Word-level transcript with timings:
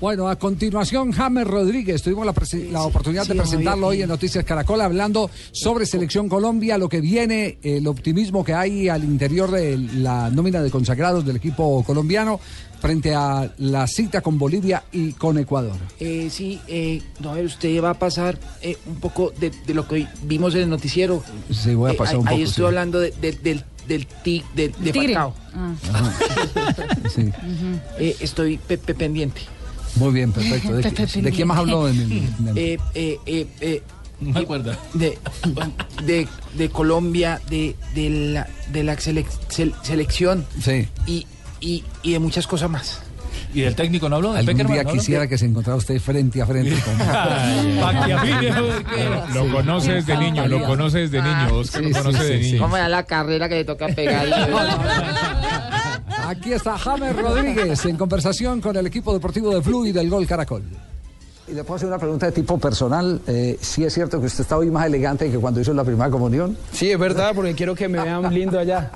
Bueno, 0.00 0.28
a 0.30 0.36
continuación, 0.36 1.12
James 1.12 1.46
Rodríguez. 1.46 2.02
Tuvimos 2.02 2.24
la, 2.24 2.32
la 2.72 2.82
oportunidad 2.84 3.26
de 3.26 3.34
presentarlo 3.34 3.88
hoy 3.88 4.00
en 4.00 4.08
Noticias 4.08 4.44
Caracol, 4.46 4.80
hablando 4.80 5.30
sobre 5.52 5.84
Selección 5.84 6.26
Colombia, 6.30 6.78
lo 6.78 6.88
que 6.88 7.02
viene, 7.02 7.58
el 7.62 7.86
optimismo 7.86 8.42
que 8.42 8.54
hay 8.54 8.88
al 8.88 9.04
interior 9.04 9.50
de 9.50 9.76
la 9.76 10.30
nómina 10.30 10.62
de 10.62 10.70
consagrados 10.70 11.26
del 11.26 11.36
equipo 11.36 11.84
colombiano 11.84 12.40
frente 12.80 13.14
a 13.14 13.52
la 13.58 13.86
cita 13.86 14.22
con 14.22 14.38
Bolivia 14.38 14.84
y 14.90 15.12
con 15.12 15.36
Ecuador. 15.36 15.76
Eh, 15.98 16.28
sí, 16.30 16.58
eh, 16.66 17.02
no, 17.20 17.32
a 17.32 17.34
ver, 17.34 17.44
usted 17.44 17.82
va 17.84 17.90
a 17.90 17.98
pasar 17.98 18.38
eh, 18.62 18.78
un 18.86 18.96
poco 19.00 19.34
de, 19.38 19.50
de 19.66 19.74
lo 19.74 19.86
que 19.86 20.06
vimos 20.22 20.54
en 20.54 20.62
el 20.62 20.70
noticiero. 20.70 21.22
Sí, 21.50 21.74
voy 21.74 21.90
a 21.90 21.92
Eh, 21.92 21.96
pasar 21.98 22.14
ahí, 22.14 22.18
un 22.20 22.24
poco. 22.24 22.36
Ahí 22.36 22.42
estoy 22.44 22.62
sí. 22.62 22.66
hablando 22.66 23.00
de- 23.00 23.10
de- 23.20 23.32
del, 23.32 23.64
del 23.86 24.06
tic, 24.06 24.50
de, 24.54 24.68
de 24.68 24.92
Tigre. 24.92 25.12
Falcao. 25.14 25.34
Sí. 27.14 27.30
Eh, 27.98 28.16
estoy 28.20 28.56
pe- 28.56 28.78
pe- 28.78 28.94
pendiente. 28.94 29.42
Muy 29.96 30.12
bien, 30.12 30.32
perfecto. 30.32 30.72
¿De, 30.74 30.82
de 31.22 31.32
quién 31.32 31.48
más 31.48 31.58
habló 31.58 31.88
en 31.88 32.00
el- 32.00 32.12
en 32.12 32.48
el- 32.48 32.58
Eh, 32.58 32.78
eh, 32.94 33.18
eh, 33.26 33.46
eh, 33.60 33.82
No 34.20 34.32
me 34.34 34.40
acuerdo. 34.40 34.76
de, 34.94 35.18
de, 36.04 36.28
de 36.54 36.68
Colombia, 36.70 37.40
de, 37.48 37.74
de 37.94 38.10
la, 38.10 38.48
de 38.72 38.84
la 38.84 38.96
selec- 38.96 39.26
sel- 39.48 39.74
selección 39.82 40.44
Sí. 40.62 40.86
y, 41.06 41.26
y, 41.60 41.84
y 42.02 42.12
de 42.12 42.18
muchas 42.18 42.46
cosas 42.46 42.70
más. 42.70 43.00
¿Y 43.52 43.62
del 43.62 43.74
técnico 43.74 44.08
no 44.08 44.16
habló? 44.16 44.32
¿De 44.32 44.38
Algún 44.38 44.52
Peckerman 44.54 44.74
día 44.74 44.84
no 44.84 44.92
quisiera 44.92 45.26
que 45.26 45.36
se 45.36 45.44
encontrara 45.46 45.76
usted 45.76 46.00
frente 46.00 46.40
a 46.40 46.46
frente 46.46 46.76
con... 46.82 46.96
Lo 49.34 49.50
conoce 49.52 49.94
desde 49.94 50.16
niño, 50.16 50.46
lo 50.46 50.62
conoce 50.64 50.98
desde 51.08 51.20
niño, 51.20 51.56
Oscar 51.56 51.82
lo 51.82 51.90
conoce 51.90 52.24
de 52.24 52.38
sí, 52.38 52.44
sí. 52.44 52.52
niño. 52.52 52.62
¿Cómo 52.62 52.76
era 52.76 52.88
la 52.88 53.02
carrera 53.04 53.48
que 53.48 53.56
le 53.56 53.64
toca 53.64 53.88
pegar? 53.88 54.28
Aquí 56.26 56.52
está 56.52 56.78
James 56.78 57.16
Rodríguez 57.16 57.84
en 57.86 57.96
conversación 57.96 58.60
con 58.60 58.76
el 58.76 58.86
equipo 58.86 59.12
deportivo 59.12 59.54
de 59.54 59.62
Flu 59.62 59.84
y 59.86 59.92
del 59.92 60.08
Gol 60.08 60.26
Caracol. 60.26 60.62
Y 61.48 61.52
le 61.54 61.64
puedo 61.64 61.74
hacer 61.76 61.88
una 61.88 61.98
pregunta 61.98 62.26
de 62.26 62.32
tipo 62.32 62.58
personal. 62.58 63.20
Eh, 63.26 63.58
¿Sí 63.60 63.82
es 63.84 63.92
cierto 63.92 64.20
que 64.20 64.26
usted 64.26 64.42
está 64.42 64.56
hoy 64.56 64.70
más 64.70 64.86
elegante 64.86 65.28
que 65.28 65.38
cuando 65.38 65.60
hizo 65.60 65.74
la 65.74 65.82
primera 65.82 66.08
comunión? 66.08 66.56
Sí, 66.70 66.92
es 66.92 66.98
verdad, 66.98 67.32
porque 67.34 67.54
quiero 67.54 67.74
que 67.74 67.88
me 67.88 68.00
vean 68.00 68.32
lindo 68.32 68.56
allá. 68.60 68.92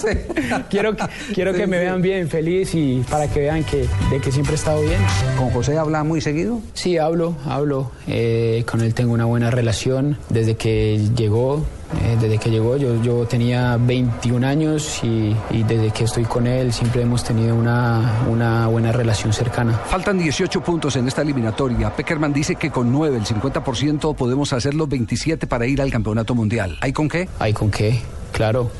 quiero 0.70 0.96
que, 0.96 1.04
quiero 1.34 1.52
que 1.52 1.66
me 1.66 1.78
vean 1.78 2.00
bien, 2.00 2.30
feliz 2.30 2.74
y 2.74 3.04
para 3.10 3.28
que 3.28 3.40
vean 3.40 3.62
que, 3.64 3.86
de 4.10 4.20
que 4.22 4.32
siempre 4.32 4.52
he 4.52 4.56
estado 4.56 4.80
bien. 4.80 5.00
¿Con 5.36 5.50
José 5.50 5.76
habla 5.76 6.02
muy 6.02 6.22
seguido? 6.22 6.60
Sí, 6.72 6.96
hablo, 6.96 7.36
hablo. 7.44 7.90
eh, 8.06 8.64
con 8.70 8.80
él 8.80 8.94
tengo 8.94 9.12
una 9.12 9.26
buena 9.26 9.50
relación 9.50 10.16
desde 10.30 10.56
que 10.56 10.98
llegó. 11.14 11.62
Eh, 12.00 12.16
desde 12.20 12.38
que 12.38 12.50
llegó, 12.50 12.76
yo, 12.76 13.00
yo 13.02 13.26
tenía 13.26 13.76
21 13.78 14.46
años 14.46 15.00
y, 15.02 15.36
y 15.50 15.62
desde 15.62 15.90
que 15.90 16.04
estoy 16.04 16.24
con 16.24 16.46
él 16.46 16.72
siempre 16.72 17.02
hemos 17.02 17.22
tenido 17.22 17.54
una, 17.54 18.22
una 18.30 18.66
buena 18.66 18.92
relación 18.92 19.32
cercana. 19.32 19.74
Faltan 19.86 20.18
18 20.18 20.62
puntos 20.62 20.96
en 20.96 21.06
esta 21.08 21.22
eliminatoria. 21.22 21.94
Peckerman 21.94 22.32
dice 22.32 22.56
que 22.56 22.70
con 22.70 22.90
9, 22.90 23.18
el 23.18 23.24
50%, 23.24 24.14
podemos 24.14 24.52
hacer 24.52 24.74
los 24.74 24.88
27 24.88 25.46
para 25.46 25.66
ir 25.66 25.82
al 25.82 25.90
campeonato 25.90 26.34
mundial. 26.34 26.78
¿Hay 26.80 26.92
con 26.92 27.08
qué? 27.08 27.28
¿Hay 27.38 27.52
con 27.52 27.70
qué? 27.70 28.00
Claro. 28.32 28.70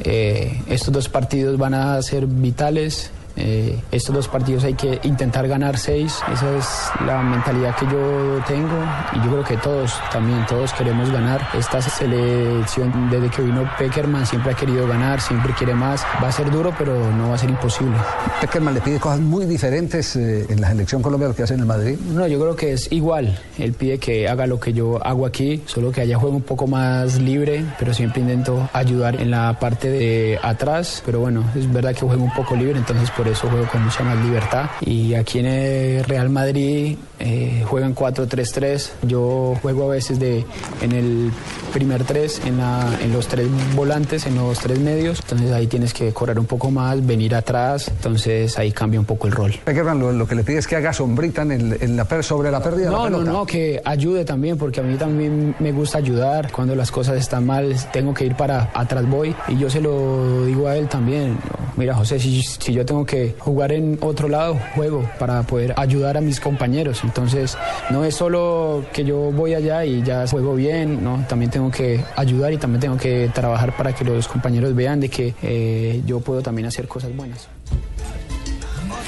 Eh, 0.00 0.60
estos 0.68 0.92
dos 0.92 1.08
partidos 1.08 1.58
van 1.58 1.74
a 1.74 2.00
ser 2.02 2.26
vitales. 2.26 3.10
Eh, 3.36 3.80
estos 3.90 4.14
dos 4.14 4.28
partidos 4.28 4.64
hay 4.64 4.74
que 4.74 5.00
intentar 5.02 5.48
ganar 5.48 5.78
seis. 5.78 6.20
Esa 6.32 6.56
es 6.56 6.66
la 7.06 7.22
mentalidad 7.22 7.74
que 7.76 7.86
yo 7.86 8.40
tengo 8.46 8.78
y 9.12 9.24
yo 9.24 9.30
creo 9.30 9.44
que 9.44 9.56
todos, 9.56 9.92
también 10.12 10.44
todos 10.46 10.72
queremos 10.72 11.10
ganar. 11.10 11.40
Esta 11.54 11.80
selección, 11.80 13.10
desde 13.10 13.28
que 13.30 13.42
vino 13.42 13.68
Peckerman, 13.78 14.26
siempre 14.26 14.52
ha 14.52 14.56
querido 14.56 14.86
ganar, 14.86 15.20
siempre 15.20 15.52
quiere 15.54 15.74
más. 15.74 16.04
Va 16.22 16.28
a 16.28 16.32
ser 16.32 16.50
duro, 16.50 16.72
pero 16.78 16.94
no 17.12 17.30
va 17.30 17.34
a 17.34 17.38
ser 17.38 17.50
imposible. 17.50 17.96
Peckerman 18.40 18.74
le 18.74 18.80
pide 18.80 19.00
cosas 19.00 19.20
muy 19.20 19.46
diferentes 19.46 20.16
eh, 20.16 20.46
en 20.48 20.60
la 20.60 20.68
selección 20.68 21.02
Colombia 21.02 21.26
a 21.26 21.30
lo 21.30 21.36
que 21.36 21.42
hace 21.42 21.54
en 21.54 21.60
el 21.60 21.66
Madrid. 21.66 21.98
No, 21.98 22.26
yo 22.26 22.38
creo 22.40 22.56
que 22.56 22.72
es 22.72 22.90
igual. 22.92 23.38
Él 23.58 23.72
pide 23.72 23.98
que 23.98 24.28
haga 24.28 24.46
lo 24.46 24.60
que 24.60 24.72
yo 24.72 25.04
hago 25.04 25.26
aquí, 25.26 25.62
solo 25.66 25.90
que 25.90 26.02
allá 26.02 26.18
juego 26.18 26.36
un 26.36 26.42
poco 26.42 26.66
más 26.66 27.20
libre, 27.20 27.64
pero 27.78 27.92
siempre 27.94 28.20
intento 28.20 28.68
ayudar 28.72 29.20
en 29.20 29.30
la 29.30 29.58
parte 29.58 29.88
de 29.90 30.38
atrás. 30.42 31.02
Pero 31.04 31.20
bueno, 31.20 31.44
es 31.54 31.70
verdad 31.72 31.94
que 31.94 32.00
juego 32.00 32.22
un 32.22 32.32
poco 32.34 32.54
libre, 32.54 32.78
entonces 32.78 33.10
por 33.24 33.32
eso 33.32 33.48
juego 33.48 33.66
con 33.68 33.82
mucha 33.84 34.04
más 34.04 34.22
libertad. 34.22 34.66
Y 34.82 35.14
aquí 35.14 35.38
en 35.38 35.46
el 35.46 36.04
Real 36.04 36.28
Madrid 36.28 36.96
eh, 37.18 37.64
juegan 37.66 37.94
4-3-3. 37.94 38.90
Yo 39.02 39.54
juego 39.62 39.84
a 39.90 39.94
veces 39.94 40.18
de, 40.18 40.44
en 40.82 40.92
el 40.92 41.30
primer 41.72 42.04
tres, 42.04 42.42
en, 42.44 42.58
la, 42.58 42.86
en 43.02 43.12
los 43.14 43.26
tres 43.26 43.48
volantes, 43.74 44.26
en 44.26 44.34
los 44.36 44.58
tres 44.58 44.78
medios. 44.78 45.20
Entonces 45.22 45.52
ahí 45.52 45.66
tienes 45.68 45.94
que 45.94 46.12
correr 46.12 46.38
un 46.38 46.44
poco 46.44 46.70
más, 46.70 47.04
venir 47.06 47.34
atrás. 47.34 47.88
Entonces 47.88 48.58
ahí 48.58 48.72
cambia 48.72 49.00
un 49.00 49.06
poco 49.06 49.26
el 49.26 49.32
rol. 49.32 49.54
Peckerman 49.64 49.98
lo, 49.98 50.12
lo 50.12 50.28
que 50.28 50.34
le 50.34 50.44
pide 50.44 50.58
es 50.58 50.66
que 50.66 50.76
haga 50.76 50.92
sombrita 50.92 51.42
en 51.42 51.52
el- 51.52 51.78
en 51.80 51.96
la 51.96 52.04
sobre 52.22 52.50
la 52.50 52.62
pérdida 52.62 52.86
de 52.86 52.90
la 52.92 52.98
No, 52.98 53.10
no, 53.10 53.22
no, 53.24 53.46
que 53.46 53.80
ayude 53.84 54.24
también, 54.26 54.58
porque 54.58 54.80
a 54.80 54.82
mí 54.82 54.96
también 54.96 55.54
me 55.58 55.72
gusta 55.72 55.96
ayudar. 55.98 56.52
Cuando 56.52 56.76
las 56.76 56.90
cosas 56.90 57.16
están 57.16 57.46
mal, 57.46 57.74
tengo 57.92 58.12
que 58.12 58.26
ir 58.26 58.36
para 58.36 58.70
atrás 58.74 59.08
voy. 59.08 59.34
Y 59.48 59.56
yo 59.58 59.70
se 59.70 59.80
lo 59.80 60.44
digo 60.44 60.68
a 60.68 60.76
él 60.76 60.88
también. 60.88 61.38
Mira, 61.76 61.94
José, 61.94 62.20
si, 62.20 62.40
si 62.42 62.72
yo 62.72 62.84
tengo 62.84 63.04
que 63.06 63.13
jugar 63.38 63.72
en 63.72 63.98
otro 64.00 64.28
lado, 64.28 64.58
juego 64.74 65.08
para 65.18 65.42
poder 65.42 65.74
ayudar 65.76 66.16
a 66.16 66.20
mis 66.20 66.40
compañeros. 66.40 67.00
Entonces, 67.04 67.56
no 67.90 68.04
es 68.04 68.14
solo 68.14 68.84
que 68.92 69.04
yo 69.04 69.32
voy 69.32 69.54
allá 69.54 69.84
y 69.84 70.02
ya 70.02 70.26
juego 70.26 70.54
bien, 70.54 71.02
no, 71.02 71.24
también 71.28 71.50
tengo 71.50 71.70
que 71.70 72.00
ayudar 72.16 72.52
y 72.52 72.58
también 72.58 72.80
tengo 72.80 72.96
que 72.96 73.30
trabajar 73.34 73.76
para 73.76 73.94
que 73.94 74.04
los 74.04 74.28
compañeros 74.28 74.74
vean 74.74 75.00
de 75.00 75.08
que 75.08 75.34
eh, 75.42 76.02
yo 76.06 76.20
puedo 76.20 76.42
también 76.42 76.66
hacer 76.66 76.88
cosas 76.88 77.14
buenas. 77.16 77.48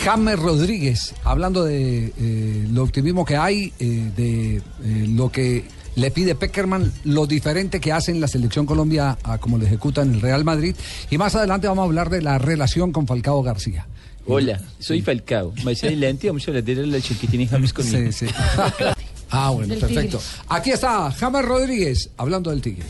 James 0.07 0.39
Rodríguez, 0.39 1.15
hablando 1.25 1.65
de 1.65 2.13
eh, 2.17 2.69
lo 2.71 2.85
optimismo 2.85 3.25
que 3.25 3.37
hay, 3.37 3.73
eh, 3.81 4.13
de 4.17 4.57
eh, 4.57 4.63
lo 5.09 5.33
que 5.33 5.65
le 5.97 6.13
pide 6.13 6.37
Peckerman, 6.37 6.93
lo 7.03 7.27
diferente 7.27 7.81
que 7.81 7.91
hace 7.91 8.13
en 8.13 8.21
la 8.21 8.29
selección 8.29 8.67
Colombia 8.67 9.19
a 9.25 9.39
como 9.39 9.59
lo 9.59 9.67
ejecuta 9.67 10.03
en 10.03 10.15
el 10.15 10.21
Real 10.21 10.45
Madrid. 10.45 10.77
Y 11.11 11.19
más 11.19 11.35
adelante 11.35 11.67
vamos 11.67 11.83
a 11.83 11.87
hablar 11.87 12.09
de 12.09 12.23
la 12.23 12.39
relación 12.39 12.93
con 12.93 13.09
Falcao 13.09 13.43
García. 13.43 13.89
Hola, 14.29 14.61
soy 14.81 15.03
Falcao. 15.03 15.53
Más 15.65 15.83
adelante 15.85 16.27
vamos 16.27 16.47
a 16.47 16.51
hablar 16.51 16.65
de 16.65 16.75
la 16.75 16.83
relación 16.83 17.19
que 17.19 17.27
tiene 17.27 17.47
James 17.47 17.73
conmigo. 17.73 18.11
Sí, 18.13 18.27
sí. 18.27 18.35
ah, 19.31 19.51
bueno, 19.51 19.75
perfecto. 19.75 20.21
Aquí 20.49 20.71
está 20.71 21.11
James 21.13 21.45
Rodríguez, 21.45 22.11
hablando 22.17 22.51
del 22.51 22.61
Tigre. 22.61 22.85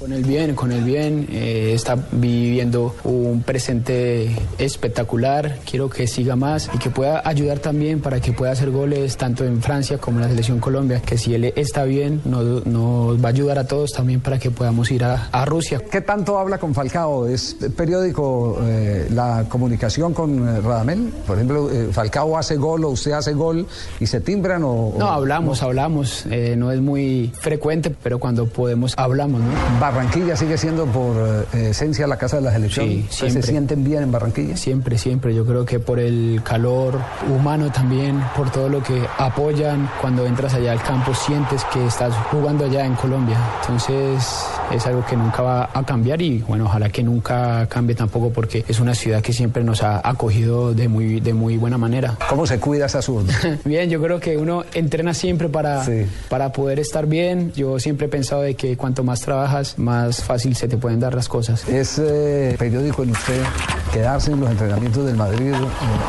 Con 0.00 0.14
el 0.14 0.24
bien, 0.24 0.54
con 0.54 0.72
el 0.72 0.82
bien, 0.82 1.28
eh, 1.30 1.72
está 1.74 1.94
viviendo 2.10 2.94
un 3.04 3.42
presente 3.42 4.34
espectacular, 4.56 5.58
quiero 5.70 5.90
que 5.90 6.06
siga 6.06 6.36
más 6.36 6.70
y 6.72 6.78
que 6.78 6.88
pueda 6.88 7.20
ayudar 7.22 7.58
también 7.58 8.00
para 8.00 8.18
que 8.18 8.32
pueda 8.32 8.52
hacer 8.52 8.70
goles 8.70 9.18
tanto 9.18 9.44
en 9.44 9.60
Francia 9.60 9.98
como 9.98 10.16
en 10.16 10.22
la 10.22 10.30
selección 10.30 10.58
Colombia, 10.58 11.02
que 11.02 11.18
si 11.18 11.34
él 11.34 11.52
está 11.54 11.84
bien 11.84 12.22
nos, 12.24 12.64
nos 12.64 13.22
va 13.22 13.28
a 13.28 13.32
ayudar 13.32 13.58
a 13.58 13.66
todos 13.66 13.92
también 13.92 14.20
para 14.20 14.38
que 14.38 14.50
podamos 14.50 14.90
ir 14.90 15.04
a, 15.04 15.28
a 15.32 15.44
Rusia. 15.44 15.82
¿Qué 15.90 16.00
tanto 16.00 16.38
habla 16.38 16.56
con 16.56 16.72
Falcao? 16.72 17.26
¿Es 17.26 17.58
periódico 17.76 18.58
eh, 18.62 19.06
la 19.10 19.44
comunicación 19.50 20.14
con 20.14 20.48
eh, 20.48 20.62
Radamel? 20.62 21.12
Por 21.26 21.36
ejemplo, 21.36 21.68
Falcao 21.92 22.38
hace 22.38 22.56
gol 22.56 22.86
o 22.86 22.88
usted 22.88 23.12
hace 23.12 23.34
gol 23.34 23.66
y 24.00 24.06
se 24.06 24.22
timbran 24.22 24.62
o... 24.64 24.94
No, 24.98 25.08
hablamos, 25.08 25.62
hablamos, 25.62 26.24
no 26.56 26.72
es 26.72 26.80
muy 26.80 27.30
frecuente, 27.38 27.94
pero 28.02 28.18
cuando 28.18 28.46
podemos 28.46 28.94
hablamos, 28.96 29.42
¿no? 29.42 29.89
Barranquilla 29.90 30.36
sigue 30.36 30.56
siendo 30.56 30.86
por 30.86 31.16
eh, 31.52 31.70
esencia 31.70 32.06
la 32.06 32.16
casa 32.16 32.36
de 32.36 32.42
la 32.42 32.52
selección. 32.52 32.86
Sí, 32.86 33.06
¿Ustedes 33.10 33.32
¿Se 33.32 33.42
sienten 33.42 33.82
bien 33.82 34.04
en 34.04 34.12
Barranquilla? 34.12 34.56
Siempre, 34.56 34.96
siempre. 34.96 35.34
Yo 35.34 35.44
creo 35.44 35.64
que 35.64 35.80
por 35.80 35.98
el 35.98 36.40
calor 36.44 36.96
humano 37.28 37.72
también, 37.72 38.22
por 38.36 38.50
todo 38.52 38.68
lo 38.68 38.84
que 38.84 39.02
apoyan, 39.18 39.90
cuando 40.00 40.26
entras 40.26 40.54
allá 40.54 40.70
al 40.70 40.82
campo 40.82 41.12
sientes 41.12 41.64
que 41.72 41.84
estás 41.84 42.14
jugando 42.30 42.66
allá 42.66 42.86
en 42.86 42.94
Colombia. 42.94 43.36
Entonces 43.62 44.46
es 44.74 44.86
algo 44.86 45.04
que 45.04 45.16
nunca 45.16 45.42
va 45.42 45.70
a 45.72 45.84
cambiar 45.84 46.20
y 46.22 46.38
bueno, 46.38 46.64
ojalá 46.66 46.88
que 46.90 47.02
nunca 47.02 47.66
cambie 47.68 47.94
tampoco 47.96 48.30
porque 48.30 48.64
es 48.68 48.80
una 48.80 48.94
ciudad 48.94 49.20
que 49.22 49.32
siempre 49.32 49.62
nos 49.64 49.82
ha 49.82 50.00
acogido 50.08 50.74
de 50.74 50.88
muy, 50.88 51.20
de 51.20 51.34
muy 51.34 51.56
buena 51.56 51.78
manera. 51.78 52.16
¿Cómo 52.28 52.46
se 52.46 52.58
cuida 52.58 52.86
esa 52.86 53.02
zurda? 53.02 53.32
Bien, 53.64 53.88
yo 53.90 54.00
creo 54.02 54.20
que 54.20 54.36
uno 54.36 54.64
entrena 54.74 55.14
siempre 55.14 55.48
para, 55.48 55.84
Sí. 55.84 56.06
para 56.28 56.52
poder 56.52 56.78
estar 56.78 57.06
bien. 57.06 57.52
Yo 57.56 57.78
siempre 57.78 58.06
he 58.06 58.08
pensado 58.08 58.42
de 58.42 58.54
que 58.54 58.76
cuanto 58.76 59.02
más 59.04 59.20
trabajas, 59.20 59.78
más 59.78 60.22
fácil 60.22 60.54
se 60.56 60.68
te 60.68 60.76
pueden 60.76 61.00
dar 61.00 61.14
las 61.14 61.28
cosas. 61.28 61.66
¿Es 61.68 61.98
eh, 61.98 62.54
periódico 62.58 63.02
en 63.02 63.10
usted 63.10 63.42
quedarse 63.92 64.32
en 64.32 64.40
los 64.40 64.50
entrenamientos 64.50 65.04
del 65.06 65.16
Madrid 65.16 65.52
eh, 65.52 65.56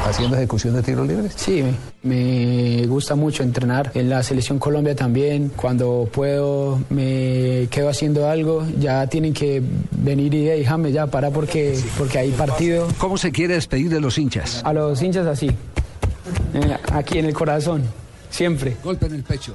haciendo 0.07 0.37
ejecución 0.37 0.75
de 0.75 0.83
tiros 0.83 1.07
libres? 1.07 1.33
Sí, 1.35 1.63
me 2.03 2.85
gusta 2.87 3.15
mucho 3.15 3.43
entrenar. 3.43 3.91
En 3.93 4.09
la 4.09 4.23
selección 4.23 4.59
Colombia 4.59 4.95
también, 4.95 5.51
cuando 5.55 6.09
puedo, 6.11 6.79
me 6.89 7.67
quedo 7.69 7.89
haciendo 7.89 8.29
algo. 8.29 8.65
Ya 8.79 9.07
tienen 9.07 9.33
que 9.33 9.61
venir 9.91 10.33
y 10.33 10.45
déjame 10.45 10.91
ya 10.91 11.07
para 11.07 11.31
porque, 11.31 11.77
porque 11.97 12.19
hay 12.19 12.31
partido. 12.31 12.87
¿Cómo 12.97 13.17
se 13.17 13.31
quiere 13.31 13.55
despedir 13.55 13.89
de 13.89 13.99
los 13.99 14.17
hinchas? 14.17 14.61
A 14.63 14.73
los 14.73 15.01
hinchas 15.01 15.27
así, 15.27 15.47
eh, 15.47 16.77
aquí 16.91 17.19
en 17.19 17.25
el 17.25 17.33
corazón, 17.33 17.83
siempre. 18.29 18.75
Golpe 18.83 19.07
en 19.07 19.15
el 19.15 19.23
pecho. 19.23 19.53